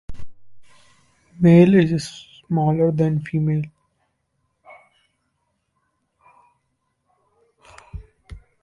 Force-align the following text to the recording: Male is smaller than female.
Male 1.39 1.75
is 1.75 2.25
smaller 2.47 2.91
than 2.91 3.19
female. 3.21 3.61